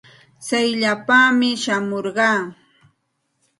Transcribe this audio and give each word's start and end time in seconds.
Tsayllapaami 0.43 1.49
shamurqaa. 1.63 2.39